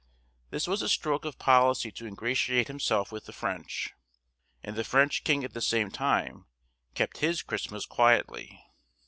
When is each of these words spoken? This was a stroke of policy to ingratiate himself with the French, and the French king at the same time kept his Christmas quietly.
This 0.49 0.65
was 0.67 0.81
a 0.81 0.89
stroke 0.89 1.25
of 1.25 1.37
policy 1.37 1.91
to 1.91 2.07
ingratiate 2.07 2.67
himself 2.67 3.11
with 3.11 3.25
the 3.27 3.31
French, 3.31 3.91
and 4.63 4.75
the 4.75 4.83
French 4.83 5.23
king 5.23 5.43
at 5.43 5.53
the 5.53 5.61
same 5.61 5.91
time 5.91 6.47
kept 6.95 7.17
his 7.19 7.43
Christmas 7.43 7.85
quietly. 7.85 8.59